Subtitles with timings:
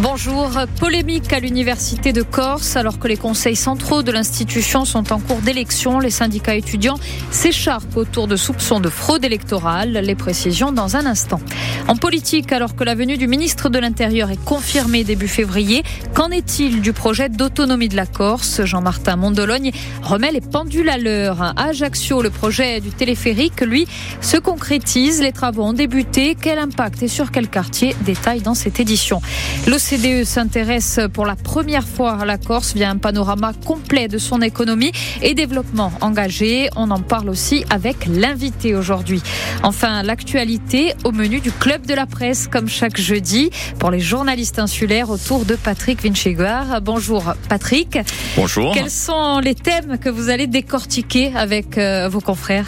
[0.00, 0.48] Bonjour.
[0.78, 2.76] Polémique à l'Université de Corse.
[2.76, 7.00] Alors que les conseils centraux de l'institution sont en cours d'élection, les syndicats étudiants
[7.32, 9.94] s'écharpent autour de soupçons de fraude électorale.
[9.94, 11.40] Les précisions dans un instant.
[11.88, 15.82] En politique, alors que la venue du ministre de l'Intérieur est confirmée début février,
[16.14, 18.64] qu'en est-il du projet d'autonomie de la Corse?
[18.64, 19.72] Jean-Martin Mondologne
[20.02, 21.54] remet les pendules à l'heure.
[21.56, 23.88] Ajaccio, le projet du téléphérique, lui,
[24.20, 25.20] se concrétise.
[25.20, 26.36] Les travaux ont débuté.
[26.40, 27.96] Quel impact et sur quel quartier?
[28.02, 29.20] Détail dans cette édition.
[29.90, 34.42] L'OCDE s'intéresse pour la première fois à la Corse via un panorama complet de son
[34.42, 36.68] économie et développement engagé.
[36.76, 39.22] On en parle aussi avec l'invité aujourd'hui.
[39.62, 44.58] Enfin, l'actualité au menu du club de la presse, comme chaque jeudi, pour les journalistes
[44.58, 46.82] insulaires autour de Patrick Vincheguard.
[46.82, 47.98] Bonjour Patrick.
[48.36, 48.74] Bonjour.
[48.74, 52.66] Quels sont les thèmes que vous allez décortiquer avec euh, vos confrères?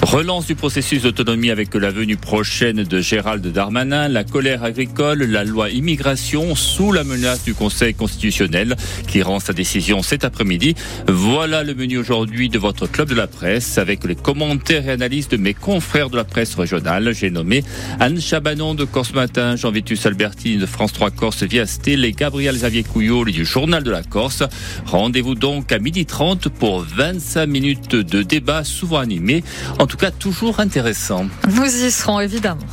[0.00, 5.44] Relance du processus d'autonomie avec la venue prochaine de Gérald Darmanin, la colère agricole, la
[5.44, 8.76] loi immigration sous la menace du Conseil constitutionnel
[9.08, 10.74] qui rend sa décision cet après-midi.
[11.08, 15.28] Voilà le menu aujourd'hui de votre club de la presse avec les commentaires et analyses
[15.28, 17.12] de mes confrères de la presse régionale.
[17.14, 17.64] J'ai nommé
[18.00, 22.82] Anne Chabanon de Corse Matin, Jean-Vitus Albertini de France 3 Corse via et Gabriel Xavier
[22.82, 24.42] Couillot du Journal de la Corse.
[24.86, 29.44] Rendez-vous donc à 12h30 pour 25 minutes de débat souvent animé,
[29.78, 31.26] en tout cas toujours intéressant.
[31.50, 32.66] Nous y serons évidemment.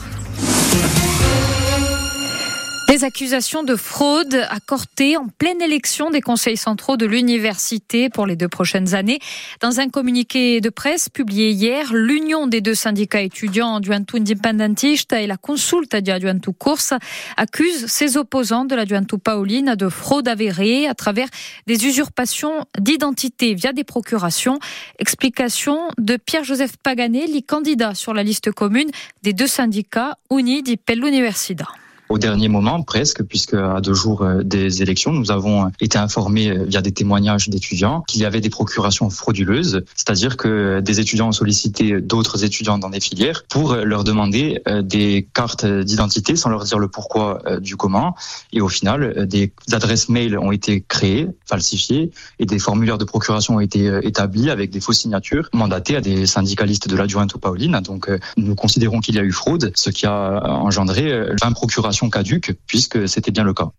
[2.90, 8.36] Des accusations de fraude accortées en pleine élection des conseils centraux de l'université pour les
[8.36, 9.20] deux prochaines années.
[9.60, 15.28] Dans un communiqué de presse publié hier, l'union des deux syndicats étudiants Duantu Independentista et
[15.28, 16.96] la Consulta di Duantu Course
[17.38, 21.28] accusent ses opposants de la Duantu Pauline de fraude avérée à travers
[21.68, 24.58] des usurpations d'identité via des procurations.
[24.98, 28.90] Explication de Pierre-Joseph Paganelli, candidat sur la liste commune
[29.22, 31.68] des deux syndicats Uni di Universidad
[32.10, 36.00] au dernier moment presque, puisque à deux jours euh, des élections, nous avons euh, été
[36.00, 41.00] informés euh, via des témoignages d'étudiants qu'il y avait des procurations frauduleuses, c'est-à-dire que des
[41.00, 46.50] étudiants ont sollicité d'autres étudiants dans des filières pour leur demander des cartes d'identité sans
[46.50, 48.16] leur dire le pourquoi du comment.
[48.54, 53.56] Et au final, des adresses mail ont été créées, falsifiées, et des formulaires de procuration
[53.56, 57.80] ont été établis avec des fausses signatures mandatées à des syndicalistes de l'adjointe ou Pauline.
[57.84, 61.12] Donc nous considérons qu'il y a eu fraude, ce qui a engendré
[61.42, 63.72] 20 procurations caduque, puisque c'était bien le cas.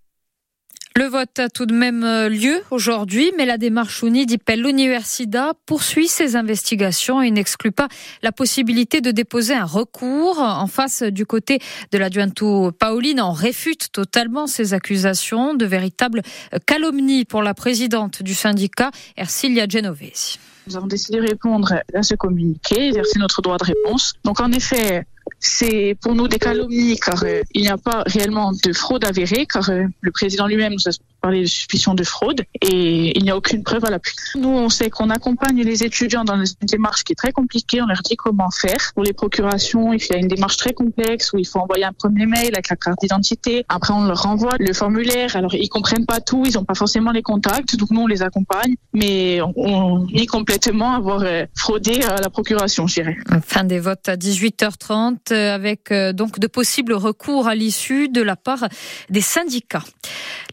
[0.96, 5.52] Le vote a tout de même euh, lieu aujourd'hui, mais la démarche unie d'Ipel Universidad
[5.64, 7.86] poursuit ses investigations et n'exclut pas
[8.22, 10.40] la possibilité de déposer un recours.
[10.40, 11.60] En face du côté
[11.92, 16.22] de la Duantu Pauline, en réfute totalement ces accusations de véritables
[16.66, 20.40] calomnies pour la présidente du syndicat, Ercilia Genovesi.
[20.66, 24.14] Nous avons décidé de répondre à ce communiqué, exercer notre droit de réponse.
[24.24, 25.06] Donc en effet,
[25.40, 29.46] c'est pour nous des calomnies car euh, il n'y a pas réellement de fraude avérée
[29.46, 33.30] car euh, le président lui-même nous a parlé de suspicion de fraude et il n'y
[33.30, 34.14] a aucune preuve à l'appui.
[34.36, 37.82] Nous, on sait qu'on accompagne les étudiants dans une démarche qui est très compliquée.
[37.82, 38.92] On leur dit comment faire.
[38.94, 41.92] Pour les procurations, il y a une démarche très complexe où il faut envoyer un
[41.92, 43.64] premier mail avec la carte d'identité.
[43.68, 45.36] Après, on leur renvoie le formulaire.
[45.36, 46.42] Alors, ils comprennent pas tout.
[46.46, 47.76] Ils n'ont pas forcément les contacts.
[47.76, 48.74] Donc, nous, on les accompagne.
[48.92, 53.16] Mais on, nie complètement avoir euh, fraudé à la procuration, je dirais.
[53.46, 58.36] Fin des votes à 18h30 avec euh, donc de possibles recours à l'issue de la
[58.36, 58.66] part
[59.08, 59.84] des syndicats.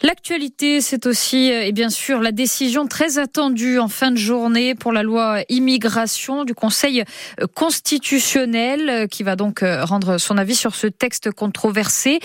[0.03, 4.73] L'actualité, c'est aussi euh, et bien sûr la décision très attendue en fin de journée
[4.73, 7.03] pour la loi immigration du Conseil
[7.39, 12.19] euh, constitutionnel qui va donc rendre son avis sur ce texte controversé.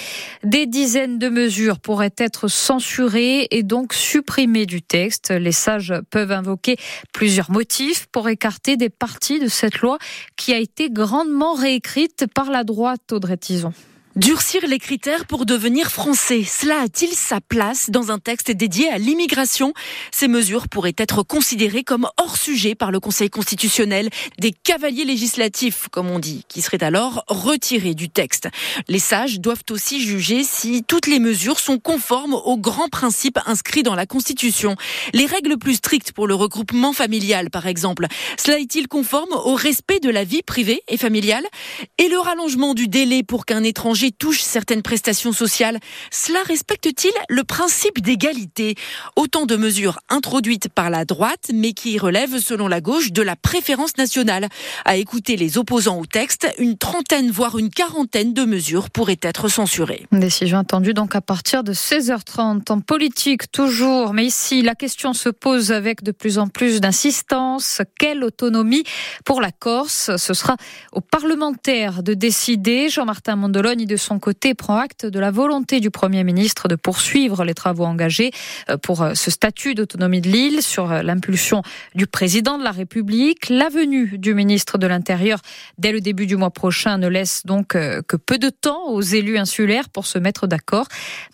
[0.44, 5.30] Des dizaines de mesures pourraient être censurées et donc supprimées du texte.
[5.30, 6.76] Les sages peuvent invoquer
[7.12, 9.98] plusieurs motifs pour écarter des parties de cette loi
[10.36, 13.72] qui a été grandement réécrite par la droite, Audrey Tison.
[14.14, 18.98] Durcir les critères pour devenir français, cela a-t-il sa place dans un texte dédié à
[18.98, 19.72] l'immigration?
[20.10, 25.88] Ces mesures pourraient être considérées comme hors sujet par le Conseil constitutionnel, des cavaliers législatifs,
[25.90, 28.48] comme on dit, qui seraient alors retirés du texte.
[28.86, 33.82] Les sages doivent aussi juger si toutes les mesures sont conformes aux grands principes inscrits
[33.82, 34.76] dans la Constitution.
[35.14, 40.00] Les règles plus strictes pour le regroupement familial, par exemple, cela est-il conforme au respect
[40.00, 41.46] de la vie privée et familiale?
[41.96, 45.78] Et le rallongement du délai pour qu'un étranger touche certaines prestations sociales,
[46.10, 48.74] cela respecte-t-il le principe d'égalité?
[49.14, 53.36] Autant de mesures introduites par la droite, mais qui relèvent, selon la gauche, de la
[53.36, 54.48] préférence nationale.
[54.84, 59.48] À écouter les opposants au texte, une trentaine, voire une quarantaine de mesures pourraient être
[59.48, 60.06] censurées.
[60.10, 62.72] Décision attendue donc à partir de 16h30.
[62.72, 67.82] En politique, toujours, mais ici, la question se pose avec de plus en plus d'insistance.
[67.98, 68.84] Quelle autonomie
[69.24, 70.16] pour la Corse?
[70.16, 70.56] Ce sera
[70.92, 72.88] aux parlementaires de décider.
[72.88, 77.44] Jean-Martin Mondolone de son côté, prend acte de la volonté du Premier ministre de poursuivre
[77.44, 78.30] les travaux engagés
[78.70, 81.62] euh, pour euh, ce statut d'autonomie de l'île sur euh, l'impulsion
[81.94, 83.50] du président de la République.
[83.50, 85.40] La venue du ministre de l'Intérieur
[85.76, 89.36] dès le début du mois prochain ne laisse donc que peu de temps aux élus
[89.36, 90.86] insulaires pour se mettre d'accord,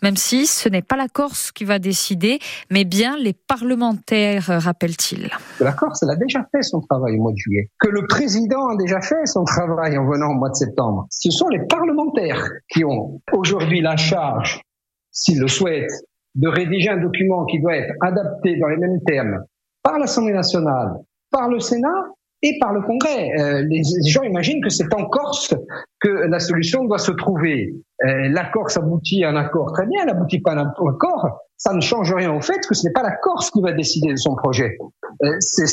[0.02, 2.40] même si ce n'est pas la Corse qui va décider,
[2.70, 5.30] mais bien les parlementaires, rappelle-t-il.
[5.60, 7.70] La Corse, a déjà fait son travail au mois de juillet.
[7.78, 11.06] Que le président a déjà fait son travail en venant au mois de septembre.
[11.10, 14.60] Ce sont les parlementaires qui ont aujourd'hui la charge,
[15.10, 15.90] s'ils le souhaitent,
[16.34, 19.44] de rédiger un document qui doit être adapté dans les mêmes termes
[19.82, 20.92] par l'Assemblée nationale,
[21.30, 22.12] par le Sénat
[22.42, 23.30] et par le Congrès.
[23.38, 25.54] Euh, les gens imaginent que c'est en Corse
[26.00, 27.74] que la solution doit se trouver.
[28.06, 31.26] Euh, la Corse aboutit à un accord, très bien, elle n'aboutit pas à un accord,
[31.56, 34.12] ça ne change rien au fait que ce n'est pas la Corse qui va décider
[34.12, 34.78] de son projet.
[35.24, 35.66] Euh, c'est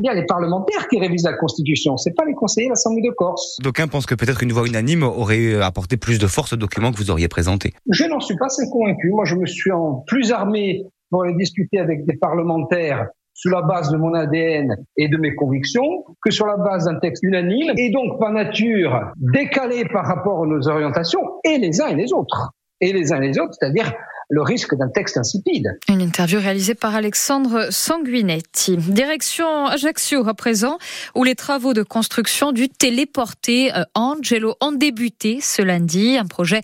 [0.00, 3.58] bien les parlementaires qui révisent la Constitution, c'est pas les conseillers de l'Assemblée de Corse.
[3.62, 6.96] D'aucuns pensent que peut-être une voix unanime aurait apporté plus de force au document que
[6.96, 7.74] vous auriez présenté.
[7.88, 9.10] Je n'en suis pas assez convaincu.
[9.10, 13.62] Moi, je me suis en plus armé pour aller discuter avec des parlementaires sur la
[13.62, 17.72] base de mon ADN et de mes convictions que sur la base d'un texte unanime
[17.76, 22.12] et donc par nature décalé par rapport à nos orientations et les uns et les
[22.12, 22.52] autres.
[22.80, 23.92] Et les uns et les autres, c'est-à-dire
[24.32, 25.78] le risque d'un texte insipide.
[25.90, 28.78] Une interview réalisée par Alexandre Sanguinetti.
[28.78, 30.78] Direction Ajaccio à présent,
[31.14, 36.16] où les travaux de construction du téléporté euh, Angelo ont débuté ce lundi.
[36.16, 36.62] Un projet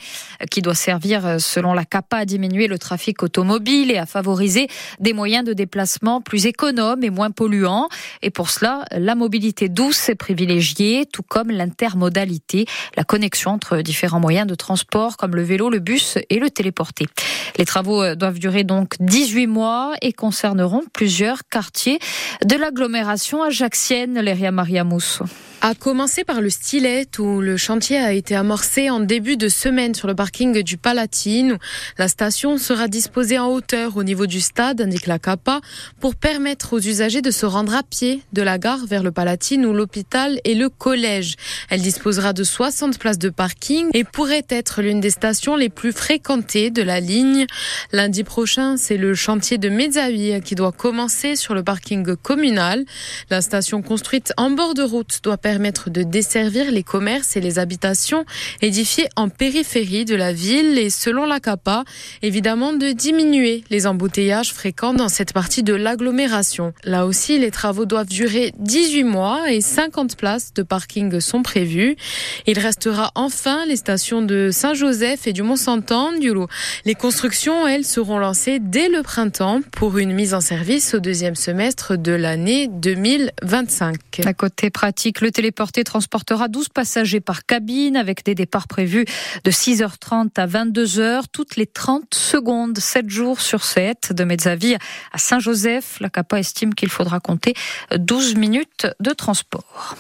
[0.51, 4.69] qui doit servir, euh, selon la CAPA, à diminuer le trafic automobile et à favoriser
[4.99, 7.91] des moyens de déplacement plus économes et moins polluants.
[8.23, 12.65] Et pour cela, la mobilité douce est privilégiée, tout comme l'intermodalité,
[12.97, 17.05] la connexion entre différents moyens de transport comme le vélo, le bus et le téléporté.
[17.59, 21.99] Les travaux euh, doivent durer donc 18 mois et concerneront plusieurs quartiers
[22.45, 25.25] de l'agglomération ajaxienne, Léria Maria Mousso.
[25.61, 29.93] A commencer par le Stylet où le chantier a été amorcé en début de semaine
[29.93, 31.59] sur le parking du Palatine.
[31.99, 35.61] La station sera disposée en hauteur au niveau du stade, indique la CAPA,
[36.01, 39.67] pour permettre aux usagers de se rendre à pied de la gare vers le Palatine
[39.67, 41.35] ou l'hôpital et le collège.
[41.71, 45.91] Elle disposera de 60 places de parking et pourrait être l'une des stations les plus
[45.91, 47.47] fréquentées de la ligne.
[47.91, 52.85] Lundi prochain, c'est le chantier de Mezzavi qui doit commencer sur le parking communal.
[53.29, 58.27] La station construite en bord de route doit de desservir les commerces et les habitations
[58.61, 61.85] édifiées en périphérie de la ville et selon la CAPA,
[62.23, 66.75] évidemment de diminuer les embouteillages fréquents dans cette partie de l'agglomération.
[66.85, 71.97] Là aussi, les travaux doivent durer 18 mois et 50 places de parking sont prévues.
[72.47, 76.11] Il restera enfin les stations de Saint-Joseph et du Mont-Santan,
[76.85, 81.37] Les constructions, elles, seront lancées dès le printemps pour une mise en service au deuxième
[81.37, 83.97] semestre de l'année 2025.
[84.25, 89.05] À côté pratique, le téléporté transportera 12 passagers par cabine avec des départs prévus
[89.45, 94.79] de 6h30 à 22h toutes les 30 secondes, 7 jours sur 7 de Mezzaville
[95.13, 96.01] à Saint-Joseph.
[96.01, 97.55] La CAPA estime qu'il faudra compter
[97.97, 99.95] 12 minutes de transport.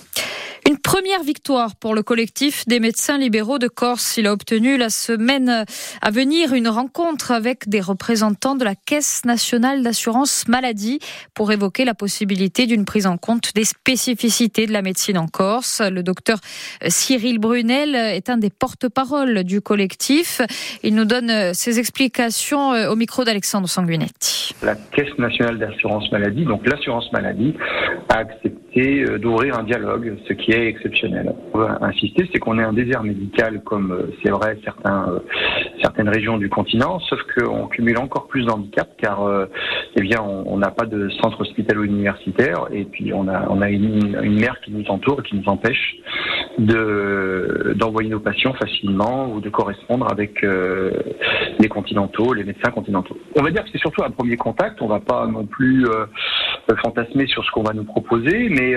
[0.68, 4.18] Une première victoire pour le collectif des médecins libéraux de Corse.
[4.18, 5.64] Il a obtenu la semaine
[6.02, 10.98] à venir une rencontre avec des représentants de la Caisse nationale d'assurance maladie
[11.32, 15.80] pour évoquer la possibilité d'une prise en compte des spécificités de la médecine en Corse.
[15.80, 16.36] Le docteur
[16.86, 20.42] Cyril Brunel est un des porte-parole du collectif.
[20.82, 24.54] Il nous donne ses explications au micro d'Alexandre Sanguinetti.
[24.62, 27.54] La Caisse nationale d'assurance maladie, donc l'assurance maladie,
[28.08, 31.32] a accepté d'ouvrir un dialogue, ce qui est exceptionnel.
[31.52, 35.18] On va insister, c'est qu'on est un désert médical comme euh, c'est vrai certains, euh,
[35.82, 39.46] certaines régions du continent, sauf qu'on cumule encore plus d'handicap car euh,
[39.96, 44.72] eh bien on n'a pas de centre hospitalo-universitaire et puis on a, une, mer qui
[44.72, 45.96] nous entoure et qui nous empêche
[46.58, 53.16] de d'envoyer nos patients facilement ou de correspondre avec les continentaux, les médecins continentaux.
[53.36, 54.80] On va dire que c'est surtout un premier contact.
[54.82, 55.86] On va pas non plus
[56.82, 58.74] fantasmer sur ce qu'on va nous proposer, mais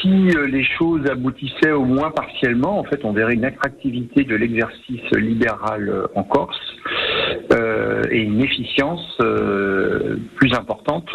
[0.00, 4.36] si euh, les choses aboutissaient au moins partiellement, en fait, on verrait une attractivité de
[4.36, 6.56] l'exercice libéral euh, en Corse
[7.52, 9.02] euh, et une efficience
[10.36, 11.08] plus importante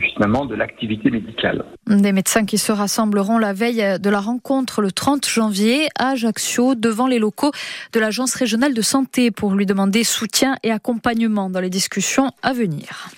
[0.00, 1.64] justement de l'activité médicale.
[1.86, 6.74] Des médecins qui se rassembleront la veille de la rencontre le 30 janvier à Ajaccio
[6.74, 7.52] devant les locaux
[7.92, 12.52] de l'Agence régionale de santé pour lui demander soutien et accompagnement dans les discussions à
[12.52, 13.08] venir.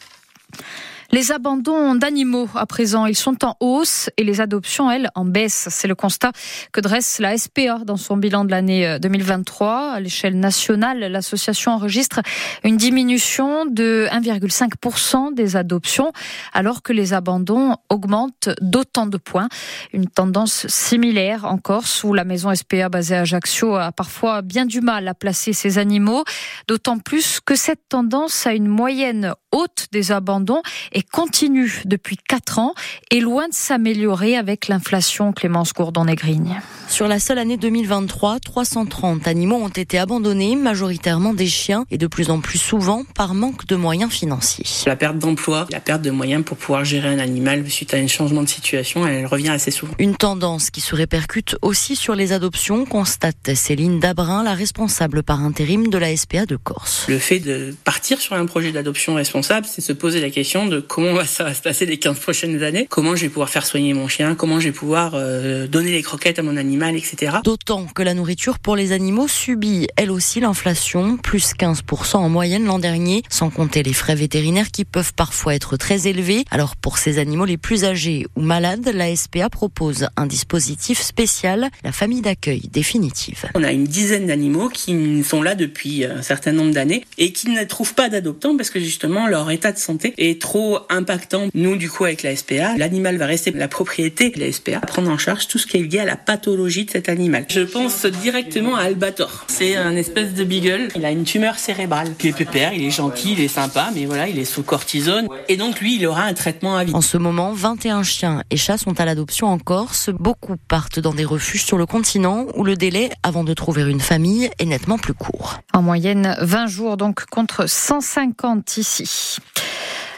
[1.12, 5.68] Les abandons d'animaux, à présent, ils sont en hausse et les adoptions, elles, en baisse.
[5.70, 6.32] C'est le constat
[6.73, 9.66] que dresse la SPA dans son bilan de l'année 2023.
[9.66, 12.20] Euh, à l'échelle nationale, l'association enregistre
[12.62, 16.12] une diminution de 1,5% des adoptions,
[16.52, 19.49] alors que les abandons augmentent d'autant de points.
[19.92, 24.66] Une tendance similaire en Corse, où la maison SPA basée à Ajaccio a parfois bien
[24.66, 26.25] du mal à placer ses animaux,
[26.68, 32.58] d'autant plus que cette tendance a une moyenne haute des abandons et continue depuis 4
[32.58, 32.75] ans
[33.11, 36.61] et loin de s'améliorer avec l'inflation Clémence Gourdon-Négrigne.
[36.88, 42.06] Sur la seule année 2023, 330 animaux ont été abandonnés, majoritairement des chiens et de
[42.06, 44.66] plus en plus souvent par manque de moyens financiers.
[44.87, 48.08] La perte d'emploi, la perte de moyens pour pouvoir gérer un animal suite à un
[48.08, 49.94] changement de situation, elle revient assez souvent.
[49.99, 55.42] Une tendance qui se répercute aussi sur les adoptions, constate Céline Dabrin, la responsable par
[55.42, 57.06] intérim de la SPA de Corse.
[57.08, 60.80] Le fait de partir sur un projet d'adoption responsable, c'est se poser la question de
[60.80, 63.92] comment ça va se passer les 15 prochaines années, comment je vais pouvoir faire soigner
[63.92, 67.36] mon chien, comment je vais pouvoir euh, donner les croquettes à mon animal, etc.
[67.44, 72.64] D'autant que la nourriture pour les animaux subit elle aussi l'inflation, plus 15% en moyenne
[72.64, 76.44] l'an dernier, sans compter les frais vétérinaires qui peuvent parfois être très élevés.
[76.50, 81.68] Alors pour ces animaux les plus âgés ou malades, la SPA propose un dispositif spécial,
[81.82, 83.44] la famille d'accueil définitive.
[83.54, 87.50] On a une dizaine d'animaux qui sont là depuis un certain nombre d'années et qui
[87.50, 91.48] ne trouvent pas d'adoptants parce que justement leur état de santé est trop impactant.
[91.54, 95.10] Nous, du coup, avec la SPA, l'animal va rester la propriété de la SPA, prendre
[95.10, 97.44] en charge tout ce qui est lié à la pathologie de cet animal.
[97.48, 99.44] Je pense directement à Albator.
[99.48, 100.88] C'est un espèce de beagle.
[100.94, 102.14] Il a une tumeur cérébrale.
[102.22, 105.26] Il est pépère, il est gentil, il est sympa, mais voilà, il est sous cortisone.
[105.48, 106.94] Et donc, lui, il aura un traitement à vie.
[106.94, 110.10] En ce moment, 21 chiens et chats sont à l'adoption en Corse.
[110.10, 114.00] Beaucoup partent dans des refuges sur le continent où le délai avant de trouver une
[114.00, 115.58] famille est nettement plus court.
[115.75, 119.38] En moyenne, 20 jours donc contre 150 ici.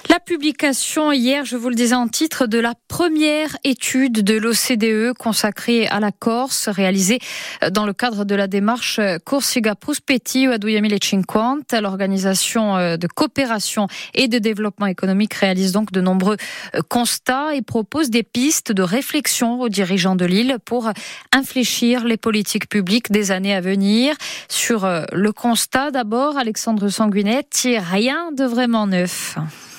[0.08, 5.16] La publication hier, je vous le disais en titre, de la première étude de l'OCDE
[5.18, 7.18] consacrée à la Corse, réalisée
[7.72, 11.72] dans le cadre de la démarche Corsiga Prospetti a 2050.
[11.80, 16.36] L'organisation euh, de coopération et de développement économique réalise donc de nombreux
[16.74, 20.90] euh, constats et propose des pistes de réflexion aux dirigeants de l'île pour
[21.32, 24.14] infléchir les politiques publiques des années à venir.
[24.48, 29.36] Sur euh, le constat d'abord, Alexandre Sanguinetti, rien de vraiment neuf.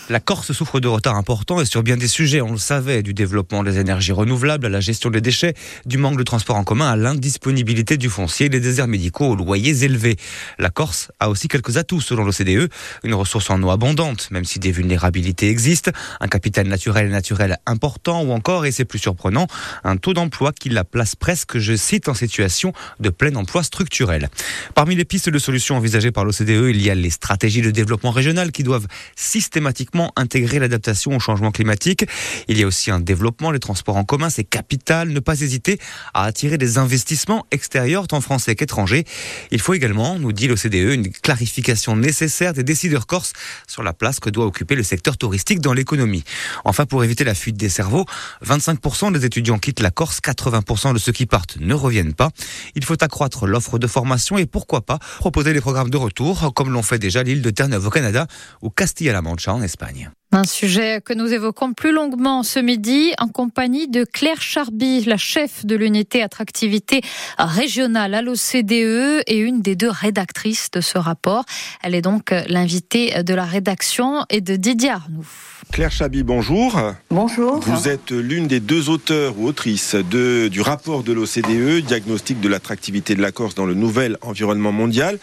[0.10, 3.14] La Corse souffre de retard important et sur bien des sujets, on le savait, du
[3.14, 5.54] développement des énergies renouvelables à la gestion des déchets,
[5.86, 9.84] du manque de transport en commun à l'indisponibilité du foncier, des déserts médicaux aux loyers
[9.84, 10.16] élevés.
[10.60, 12.70] La Corse a aussi quelques atouts selon l'OCDE,
[13.04, 17.58] une ressource en eau abondante, même si des vulnérabilités existent, un capital naturel et naturel
[17.66, 19.48] important ou encore, et c'est plus surprenant,
[19.84, 22.72] un taux d'emploi qui la place presque, je cite, en situation
[23.02, 24.30] de plein emploi structurel.
[24.74, 28.12] Parmi les pistes de solutions envisagées par l'OCDE, il y a les stratégies de développement
[28.12, 28.88] régional qui doivent
[29.18, 32.06] systématiquement intégrer l'adaptation au changement climatique.
[32.48, 35.10] Il y a aussi un développement, les transports en commun, c'est capital.
[35.10, 35.80] Ne pas hésiter
[36.14, 39.06] à attirer des investissements extérieurs, tant français qu'étrangers.
[39.52, 43.34] Il faut également, nous dit l'OCDE, une clarification nécessaire des décideurs corses
[43.68, 46.24] sur la place que doit occuper le secteur touristique dans l'économie.
[46.66, 48.06] Enfin, pour éviter la fuite des cerveaux,
[48.46, 52.30] 25% des étudiants quittent la Corse, 80% de ceux qui partent ne reviennent pas.
[52.76, 56.72] Il faut accroître l'offre de formation et pourquoi pas proposer des programmes de retour, comme
[56.72, 58.28] l'ont fait déjà l'île de Terre-Neuve au Canada
[58.62, 59.87] ou Castilla-La Mancha en Espagne.
[60.34, 65.16] Un sujet que nous évoquons plus longuement ce midi en compagnie de Claire Charby, la
[65.16, 67.02] chef de l'unité attractivité
[67.38, 71.46] régionale à l'OCDE et une des deux rédactrices de ce rapport.
[71.82, 75.28] Elle est donc l'invitée de la rédaction et de Didier Arnoux.
[75.72, 76.80] Claire Chabi, bonjour.
[77.10, 77.60] Bonjour.
[77.62, 82.50] Vous êtes l'une des deux auteurs ou autrices de, du rapport de l'OCDE, Diagnostic de
[82.50, 85.20] l'attractivité de la Corse dans le nouvel environnement mondial.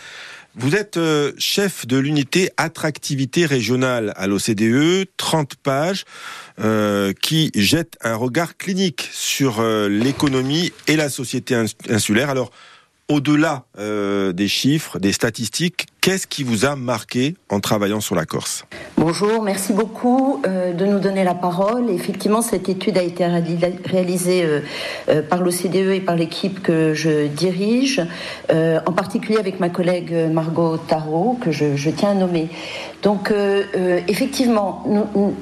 [0.57, 6.05] Vous êtes euh, chef de l'unité attractivité régionale à l'OCDE, 30 pages,
[6.61, 11.57] euh, qui jettent un regard clinique sur euh, l'économie et la société
[11.89, 12.31] insulaire.
[12.31, 12.53] Alors,
[13.09, 18.25] au-delà euh, des chiffres, des statistiques, qu'est-ce qui vous a marqué en travaillant sur la
[18.25, 18.65] Corse?
[18.97, 21.91] Bonjour, merci beaucoup euh, de nous donner la parole.
[21.91, 23.27] Effectivement, cette étude a été
[23.85, 24.45] réalisée
[25.09, 28.01] euh, par l'OCDE et par l'équipe que je dirige,
[28.51, 32.49] en particulier avec ma collègue Margot Tarot, que je, je tiens à nommer.
[33.03, 33.33] Donc,
[34.09, 35.35] effectivement, nous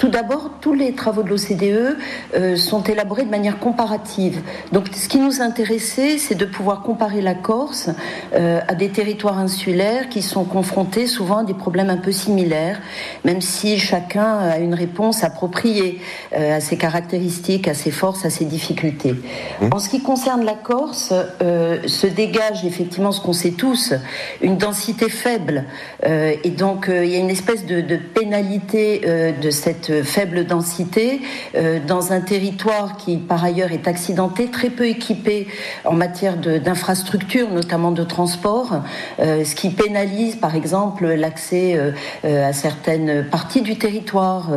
[0.00, 1.98] tout d'abord, tous les travaux de l'OCDE
[2.34, 4.40] euh, sont élaborés de manière comparative.
[4.72, 7.90] Donc, ce qui nous intéressait, c'est de pouvoir comparer la Corse
[8.32, 12.80] euh, à des territoires insulaires qui sont confrontés souvent à des problèmes un peu similaires,
[13.26, 16.00] même si chacun a une réponse appropriée
[16.32, 19.12] euh, à ses caractéristiques, à ses forces, à ses difficultés.
[19.12, 19.66] Mmh.
[19.70, 23.92] En ce qui concerne la Corse, se dégage effectivement ce qu'on sait tous,
[24.40, 25.64] une densité faible,
[26.06, 29.02] et donc il y a une espèce de, de pénalité
[29.40, 31.20] de cette faible densité
[31.86, 35.46] dans un territoire qui par ailleurs est accidenté, très peu équipé
[35.84, 38.82] en matière d'infrastructures, notamment de transport,
[39.18, 41.78] ce qui pénalise par exemple l'accès
[42.24, 44.50] à certaines parties du territoire,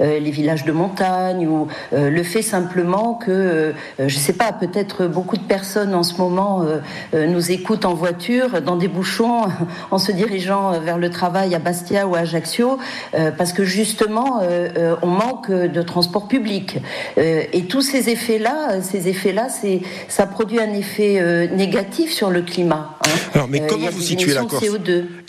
[0.00, 5.36] les villages de montagne ou le fait simplement que, je ne sais pas, peut-être beaucoup
[5.36, 6.64] de personnes en ce moment
[7.12, 9.42] nous écoutent en voiture dans des bouchons
[9.90, 12.78] en se dirigeant vers le travail à Bastia ou à Ajaccio
[13.14, 14.40] euh, parce que justement
[14.80, 16.78] euh, euh, on manque de transport public
[17.16, 22.98] et tous ces effets-là, ces effets-là, c'est ça produit un effet négatif sur le climat.
[23.04, 23.10] Hein.
[23.34, 24.64] Alors, mais comment vous situez la Corse?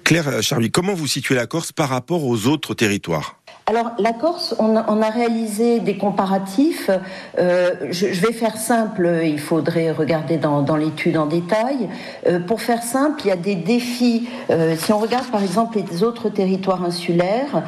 [0.03, 3.40] Claire Charlie, comment vous situez la Corse par rapport aux autres territoires?
[3.67, 6.89] Alors la Corse, on a, réalisé des comparatifs.
[7.37, 11.87] Euh, je, vais faire simple, il faudrait regarder dans, l'étude en détail.
[12.27, 14.27] Euh, pour faire simple, il y a des défis.
[14.49, 17.63] Euh, si on regarde par exemple les autres territoires insulaires,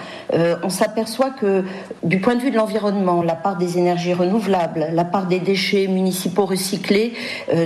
[0.64, 1.64] on s'aperçoit que
[2.02, 5.88] du point de vue de l'environnement, la part des énergies renouvelables, la part des déchets
[5.88, 7.14] municipaux recyclés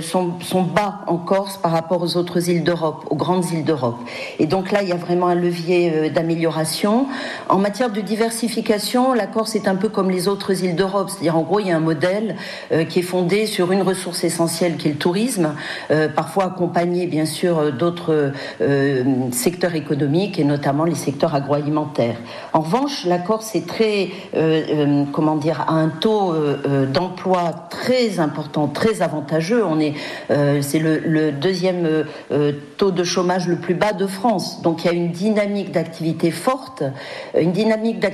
[0.02, 3.98] sont, sont bas en Corse par rapport aux autres îles d'Europe, aux grandes îles d'Europe.
[4.38, 7.06] Et donc là, il y a vraiment un levier d'amélioration.
[7.48, 11.36] En matière de diversification, la Corse est un peu comme les autres îles d'Europe, c'est-à-dire
[11.36, 12.34] en gros il y a un modèle
[12.72, 15.54] euh, qui est fondé sur une ressource essentielle qui est le tourisme,
[15.92, 18.32] euh, parfois accompagné bien sûr euh, d'autres
[19.30, 22.16] secteurs économiques et notamment les secteurs agroalimentaires.
[22.52, 24.08] En revanche, la Corse est très,
[25.12, 26.34] comment dire, a un taux
[26.92, 29.64] d'emploi très important, très avantageux.
[29.64, 29.94] On est,
[30.60, 32.04] c'est le, le, deuxième
[32.76, 36.30] taux de chômage le plus bas de France, donc il y a une dynamique d'activité
[36.30, 36.82] forte,
[37.38, 38.07] une dynamique d'activité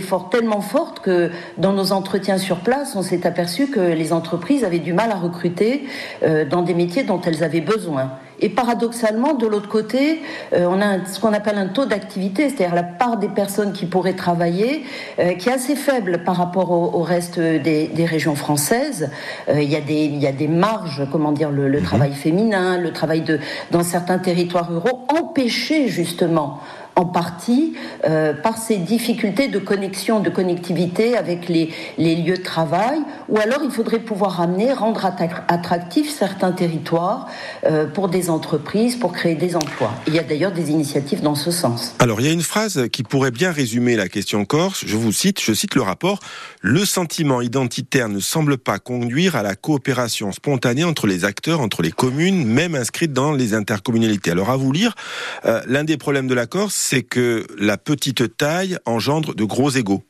[0.00, 4.64] forte, tellement forte que dans nos entretiens sur place, on s'est aperçu que les entreprises
[4.64, 5.84] avaient du mal à recruter
[6.22, 8.12] euh, dans des métiers dont elles avaient besoin.
[8.40, 12.74] Et paradoxalement, de l'autre côté, euh, on a ce qu'on appelle un taux d'activité, c'est-à-dire
[12.74, 14.84] la part des personnes qui pourraient travailler,
[15.18, 19.10] euh, qui est assez faible par rapport au, reste des, régions françaises.
[19.52, 21.84] il, y a des, il y a des marges, comment dire, le, le mhm.
[21.84, 23.40] travail féminin, le travail de,
[23.72, 26.60] dans certains territoires ruraux, empêchés justement
[26.98, 27.74] en partie
[28.04, 33.60] euh, par ces difficultés de connexion, de connectivité avec les, lieux de travail, ou alors
[33.62, 35.04] il faudrait pouvoir amener, rendre
[35.46, 37.28] attractifs certains territoires
[37.64, 39.92] euh, pour des entreprises, pour créer des emplois.
[40.08, 41.94] Il y a d'ailleurs des initiatives dans ce sens.
[42.00, 45.12] Alors il y a une phrase qui pourrait bien résumer la question corse, je vous
[45.12, 46.18] cite, je cite le rapport,
[46.62, 51.82] le sentiment identitaire ne semble pas conduire à la coopération spontanée entre les acteurs, entre
[51.82, 54.32] les communes, même inscrites dans les intercommunalités.
[54.32, 54.96] Alors à vous lire,
[55.44, 59.68] euh, l'un des problèmes de la Corse, c'est que la petite taille engendre de gros
[59.68, 60.04] égaux.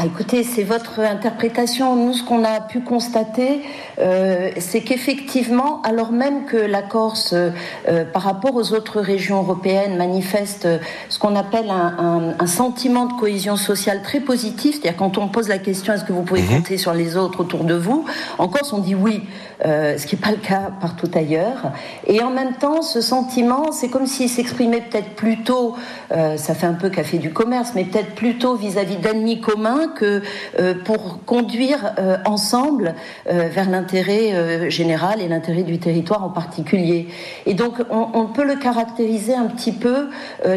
[0.00, 1.96] Ah, écoutez, c'est votre interprétation.
[1.96, 3.62] Nous, ce qu'on a pu constater,
[3.98, 9.96] euh, c'est qu'effectivement, alors même que la Corse, euh, par rapport aux autres régions européennes,
[9.96, 10.68] manifeste
[11.08, 15.58] ce qu'on appelle un, sentiment de cohésion sociale très positif, c'est-à-dire quand on pose la
[15.58, 16.58] question est-ce que vous pouvez mhm.
[16.58, 18.04] compter sur les autres autour de vous,
[18.38, 19.22] en Corse on dit oui,
[19.66, 21.72] euh, ce qui n'est pas le cas partout ailleurs.
[22.06, 25.74] Et en même temps, ce sentiment, c'est comme s'il s'exprimait peut-être plutôt,
[26.10, 30.22] ça fait un peu café du commerce, mais peut-être plutôt vis-à-vis d'ennemis communs que
[30.58, 32.94] euh, pour conduire euh, ensemble
[33.28, 37.08] euh, vers l'intérêt général et l'intérêt du territoire en particulier.
[37.46, 40.08] Et donc on, peut le caractériser un petit peu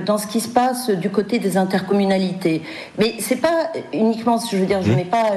[0.06, 2.62] dans ce qui se passe du côté des intercommunalités.
[2.98, 4.96] Mais c'est pas uniquement, je veux dire, je mmh.
[4.96, 5.32] mets pas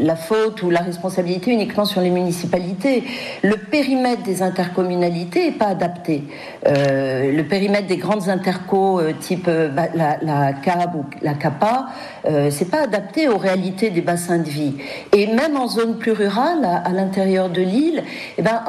[0.00, 3.04] la faute ou la responsabilité uniquement sur les municipalités.
[3.42, 6.24] Le périmètre des intercommunalités est pas adapté.
[6.66, 11.86] le périmètre des grandes intercos type bah, la, la, CAB ou la CAPA,
[12.50, 14.74] c'est pas adapté aux réalités des bassins de vie.
[15.12, 18.04] Et même en zone plus rurale, à, l'intérieur de l'île,
[18.38, 18.62] eh ben,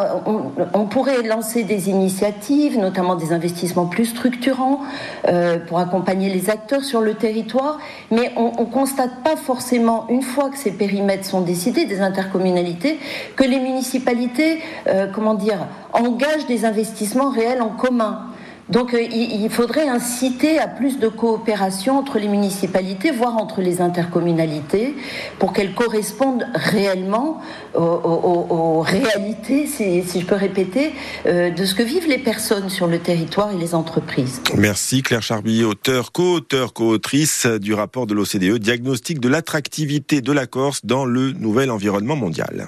[0.74, 4.82] on, pourrait lancer des initiatives, notamment des investissements plus structurants
[5.28, 7.80] euh, pour accompagner les acteurs sur le territoire,
[8.12, 12.98] mais on ne constate pas forcément, une fois que ces périmètres sont décidés, des intercommunalités,
[13.36, 18.28] que les municipalités, euh, comment dire, engagent des investissements réels en commun.
[18.70, 23.82] Donc euh, il faudrait inciter à plus de coopération entre les municipalités, voire entre les
[23.82, 24.96] intercommunalités,
[25.40, 27.42] pour qu'elles correspondent réellement
[27.76, 30.94] aux, réalités, si, je peux répéter,
[31.26, 34.42] euh, de ce que vivent les personnes sur le territoire et les entreprises.
[34.58, 40.48] Merci Claire Charby, auteur, co-auteur, co-autrice du rapport de l'OCDE, diagnostic de l'attractivité de la
[40.48, 42.68] Corse dans le nouvel environnement mondial.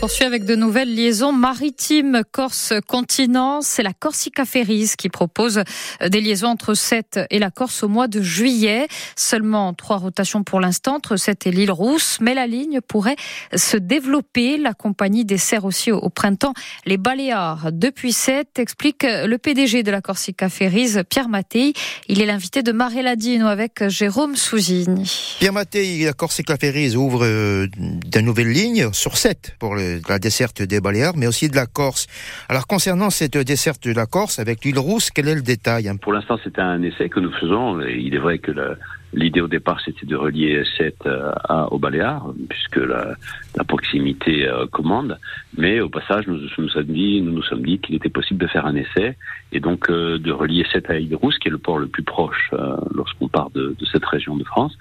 [0.00, 3.60] Poursuit avec de nouvelles liaisons maritimes Corse-Continent.
[3.60, 5.62] C'est la Corsica Ferries qui propose
[6.00, 8.88] des liaisons entre Sète et la Corse au mois de juillet.
[9.14, 13.16] Seulement trois rotations pour l'instant entre Sète et l'île Rousse, mais la ligne pourrait
[13.54, 14.56] se développer.
[14.56, 16.54] La compagnie dessert aussi au printemps
[16.86, 17.68] les Baléares.
[17.70, 21.74] Depuis Sète, explique le PDG de la Corsica Ferries, Pierre Mattei.
[22.08, 25.36] Il est l'invité de Marie Ladino avec Jérôme Souzigny.
[25.40, 29.74] Pierre Mattei, la Corsica Ferries ouvre euh, de nouvelles lignes sur 7 pour
[30.08, 32.06] la desserte des Baléares, mais aussi de la Corse.
[32.48, 36.12] Alors concernant cette desserte de la Corse avec l'île Rousse, quel est le détail Pour
[36.12, 37.80] l'instant, c'est un essai que nous faisons.
[37.80, 38.76] Il est vrai que la,
[39.12, 43.14] L'idée au départ, c'était de relier Sète euh, à, au Baléares, puisque la,
[43.56, 45.18] la proximité euh, commande.
[45.56, 48.46] Mais au passage, nous nous sommes dit, nous nous sommes dit qu'il était possible de
[48.46, 49.16] faire un essai
[49.52, 52.50] et donc euh, de relier Sète à Île-Rousse, qui est le port le plus proche
[52.94, 54.76] lorsqu'on part de, de, cette région de France,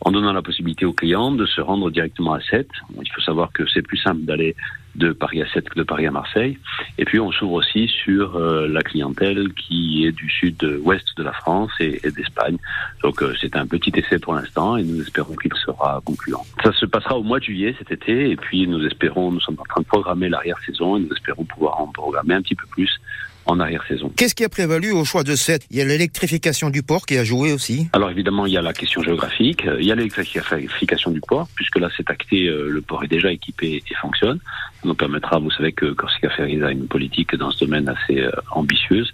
[0.00, 2.70] en donnant la possibilité aux clients de se rendre directement à Sète.
[3.00, 4.56] Il faut savoir que c'est plus simple d'aller
[4.94, 6.58] de Paris à que de Paris à Marseille.
[6.98, 11.32] Et puis on s'ouvre aussi sur euh, la clientèle qui est du sud-ouest de la
[11.32, 12.56] France et, et d'Espagne.
[13.02, 16.44] Donc euh, c'est un petit essai pour l'instant et nous espérons qu'il sera concluant.
[16.62, 19.58] Ça se passera au mois de juillet cet été et puis nous espérons, nous sommes
[19.58, 23.00] en train de programmer l'arrière-saison et nous espérons pouvoir en programmer un petit peu plus
[23.46, 24.10] en arrière-saison.
[24.16, 27.18] Qu'est-ce qui a prévalu au choix de cette Il y a l'électrification du port qui
[27.18, 31.10] a joué aussi Alors évidemment, il y a la question géographique, il y a l'électrification
[31.10, 34.38] du port, puisque là c'est acté, euh, le port est déjà équipé et fonctionne.
[34.84, 38.30] Nous permettra, vous savez que Corsica Ferries a une politique dans ce domaine assez euh,
[38.50, 39.12] ambitieuse.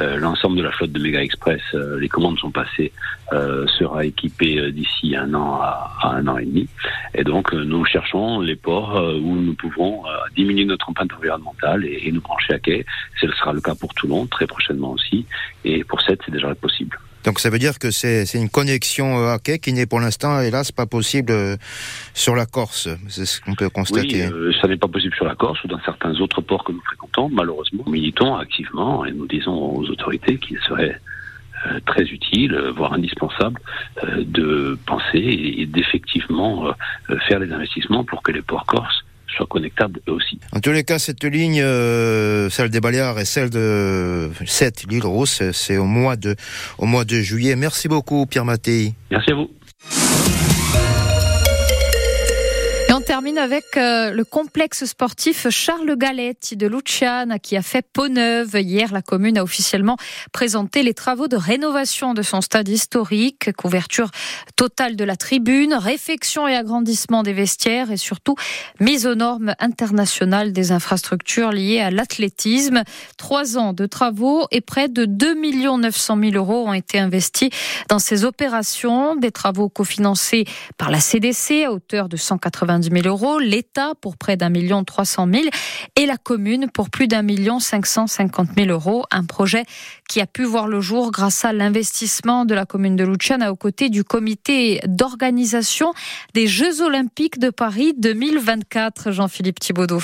[0.00, 2.92] Euh, l'ensemble de la flotte de Mega Express, les commandes sont passées,
[3.30, 6.68] sera équipée d'ici un an à, un an et demi.
[7.14, 10.02] Et donc nous cherchons les ports où nous pouvons
[10.36, 12.84] diminuer notre empreinte environnementale et, nous brancher à quai.
[13.20, 15.24] Ce sera le cas pour Toulon très prochainement aussi.
[15.64, 16.98] Et pour Sète, c'est déjà possible.
[17.24, 20.40] Donc ça veut dire que c'est une connexion euh, à quai qui n'est pour l'instant,
[20.40, 21.56] hélas, pas possible euh,
[22.14, 22.88] sur la Corse.
[23.08, 24.24] C'est ce qu'on peut constater.
[24.24, 26.82] Euh, ça n'est pas possible sur la Corse ou dans certains autres ports que nous
[26.82, 27.28] fréquentons.
[27.28, 31.00] Malheureusement, nous militons activement et nous disons aux autorités qu'il serait
[31.86, 33.60] très utile, voire indispensable,
[34.18, 36.74] de penser et d'effectivement
[37.28, 39.01] faire les investissements pour que les ports corses
[39.32, 40.38] soient connectables eux aussi.
[40.52, 45.04] En tous les cas, cette ligne, euh, celle des Baléares et celle de cette l'île
[45.04, 46.36] Rousse, c'est au mois de
[46.78, 47.56] au mois de juillet.
[47.56, 48.94] Merci beaucoup, Pierre Mattei.
[49.10, 49.50] Merci à vous
[53.12, 58.54] termine avec euh, le complexe sportif Charles Galetti de Luciana qui a fait peau neuve.
[58.54, 59.98] Hier, la commune a officiellement
[60.32, 64.10] présenté les travaux de rénovation de son stade historique, couverture
[64.56, 68.34] totale de la tribune, réfection et agrandissement des vestiaires et surtout
[68.80, 72.82] mise aux normes internationales des infrastructures liées à l'athlétisme.
[73.18, 75.34] Trois ans de travaux et près de 2
[75.76, 77.50] 900 000 euros ont été investis
[77.90, 80.46] dans ces opérations, des travaux cofinancés
[80.78, 85.04] par la CDC à hauteur de 190 000 euros, l'État pour près d'un million trois
[85.04, 85.50] cent mille
[85.96, 89.04] et la commune pour plus d'un million cinq cent cinquante mille euros.
[89.10, 89.64] Un projet
[90.08, 93.56] qui a pu voir le jour grâce à l'investissement de la commune de Luciana aux
[93.56, 95.92] côtés du comité d'organisation
[96.34, 99.10] des Jeux Olympiques de Paris 2024.
[99.10, 100.02] Jean-Philippe Thibaudot.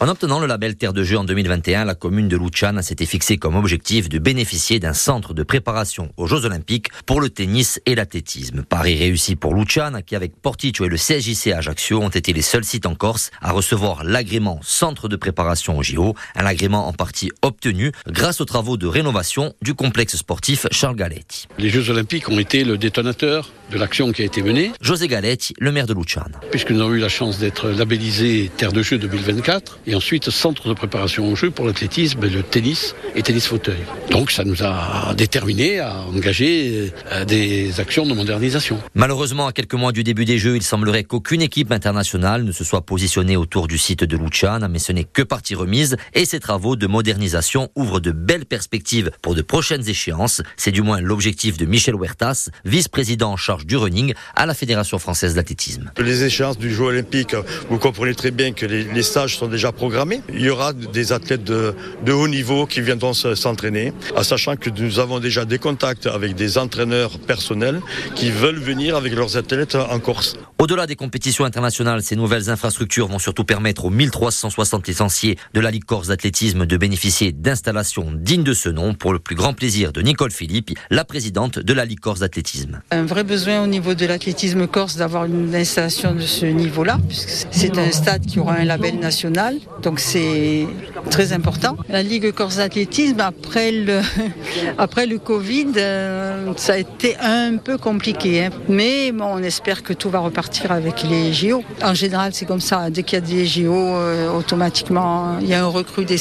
[0.00, 3.38] En obtenant le label Terre de Jeux en 2021, la commune de Luciana s'était fixé
[3.38, 7.94] comme objectif de bénéficier d'un centre de préparation aux Jeux Olympiques pour le tennis et
[7.94, 8.64] l'athlétisme.
[8.64, 12.64] Paris réussi pour Luciana qui avec Porticcio et le CSJC Ajaccio ont été les seuls
[12.64, 17.30] sites en Corse à recevoir l'agrément centre de préparation au JO, un agrément en partie
[17.42, 21.46] obtenu grâce aux travaux de rénovation du complexe sportif Charles Galetti.
[21.58, 24.72] Les Jeux Olympiques ont été le détonateur de l'action qui a été menée.
[24.80, 26.40] José Galetti, le maire de Luciana.
[26.50, 30.68] Puisque nous avons eu la chance d'être labellisé Terre de Jeux 2024 et ensuite centre
[30.68, 33.78] de préparation aux Jeux pour l'athlétisme, le tennis et tennis fauteuil.
[34.10, 38.78] Donc ça nous a déterminés à engager euh, des actions de modernisation.
[38.94, 42.64] Malheureusement, à quelques mois du début des Jeux, il semblerait qu'aucune équipe internationale ne se
[42.64, 46.40] soit positionné autour du site de Luciana, mais ce n'est que partie remise et ces
[46.40, 50.40] travaux de modernisation ouvrent de belles perspectives pour de prochaines échéances.
[50.56, 54.98] C'est du moins l'objectif de Michel Huertas, vice-président en charge du running à la Fédération
[54.98, 55.90] française d'athlétisme.
[55.98, 57.36] Les échéances du Jeu olympique,
[57.68, 60.22] vous comprenez très bien que les, stages sont déjà programmés.
[60.30, 61.74] Il y aura des athlètes de,
[62.06, 66.34] de haut niveau qui viendront s'entraîner, en sachant que nous avons déjà des contacts avec
[66.34, 67.80] des entraîneurs personnels
[68.14, 70.36] qui veulent venir avec leurs athlètes en Corse.
[70.58, 75.70] Au-delà des compétitions internationales, ces nouvelles infrastructures vont surtout permettre aux 1360 licenciés de la
[75.70, 79.92] Ligue Corse d'athlétisme de bénéficier d'installations dignes de ce nom pour le plus grand plaisir
[79.92, 82.80] de Nicole Philippe, la présidente de la Ligue Corse d'athlétisme.
[82.90, 87.46] Un vrai besoin au niveau de l'athlétisme corse d'avoir une installation de ce niveau-là, puisque
[87.50, 90.66] c'est un stade qui aura un label national, donc c'est
[91.10, 91.76] très important.
[91.88, 93.20] La Ligue Corse d'athlétisme,
[94.78, 98.50] après le, Covid, euh, ça a été un peu compliqué, hein.
[98.68, 101.62] mais bon, on espère que tout va repartir avec les JO.
[101.94, 105.64] Général, c'est comme ça, dès qu'il y a des JO, euh, automatiquement, il y a
[105.64, 105.74] un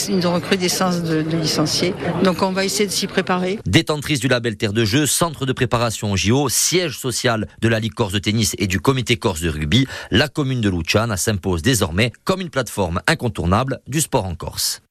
[0.09, 1.93] une recrudescence de, licenciés.
[2.23, 3.59] Donc on va essayer de s'y préparer.
[3.65, 7.79] Détentrice du label Terre de Jeu, centre de préparation au JO, siège social de la
[7.79, 11.61] Ligue Corse de tennis et du Comité Corse de rugby, la commune de Luciana s'impose
[11.61, 14.81] désormais comme une plateforme incontournable du sport en Corse.